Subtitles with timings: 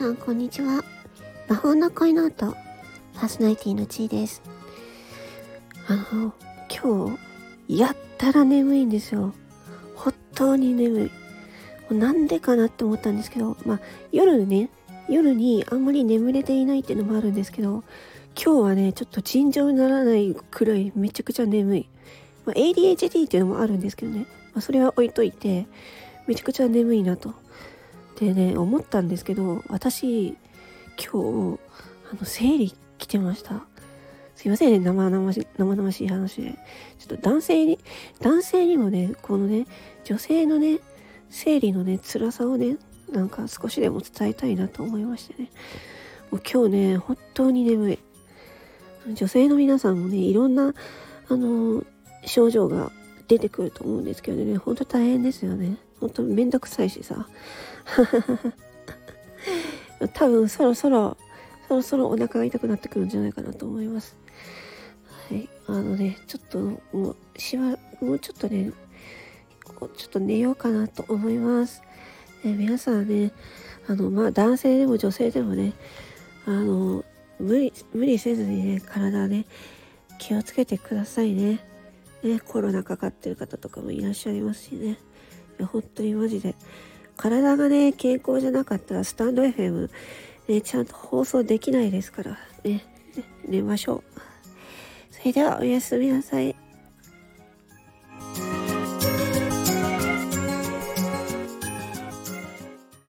[0.00, 0.82] さんこんにちは。
[1.46, 2.56] 魔法の恋の音
[3.12, 4.40] パーソナリティのちーです。
[5.88, 6.32] あの
[6.74, 7.18] 今
[7.68, 9.34] 日やったら眠いんですよ。
[9.94, 11.10] 本当に眠
[11.90, 11.94] い。
[11.94, 13.80] なんでかなって思ったんですけどまあ
[14.10, 14.70] 夜ね
[15.10, 17.84] 夜にあんまり眠れていないっていうのもあるんですけど
[18.42, 21.88] 今日はねちょっと尋常にならないくらいめちゃくちゃ眠い、
[22.46, 24.20] まあ、ADHD っていうのもあるんですけどね、
[24.54, 25.66] まあ、それは置いといて
[26.26, 27.34] めちゃくちゃ眠いなと。
[28.18, 30.36] でね思ったんですけど私
[30.96, 31.60] 今日
[32.12, 33.64] あの生理来てました。
[34.36, 36.52] すいませんね生々し生々しい話で。
[36.98, 37.78] ちょっと男性に
[38.20, 39.66] 男性にもねこのね
[40.04, 40.80] 女性のね
[41.28, 42.76] 生理のね辛さをね
[43.10, 45.50] なんか少しでも伝えたいなと思いましてね。
[46.30, 47.98] もう今日ね本当に眠い。
[49.14, 50.74] 女性の皆さんもねいろんな
[51.28, 51.84] あの
[52.24, 52.92] 症状が
[53.30, 54.56] 出てくると思うんですけどね。
[54.56, 55.76] ほんと大変ですよね。
[56.00, 57.28] ほんとめんどくさいしさ。
[60.14, 61.16] 多分そろそろ
[61.68, 64.16] そろそろお腹が痛くなってくるんじゃないかなと思います。
[65.28, 65.48] はい。
[65.68, 66.58] あのねちょっと
[66.92, 68.72] もうしばもうちょっとね
[69.96, 71.82] ちょっと寝ようかなと思います、
[72.44, 73.32] え皆さんね
[73.86, 75.72] あのまあ男性でも女性でもね
[76.46, 77.04] あの
[77.38, 79.46] 無理無理せずにね体ね
[80.18, 81.69] 気をつけてくださいね。
[82.22, 84.98] ねコロナかかってる方とかもいらっしゃいますしね。
[85.58, 86.54] いや本当にマジで。
[87.16, 89.90] 体がね健康じゃなかったらスタンド FM
[90.48, 92.38] ねちゃんと放送できないですから。
[92.64, 92.70] ね。
[92.70, 92.84] ね
[93.46, 94.20] 寝ましょう。
[95.10, 96.56] それではおやすみなさい。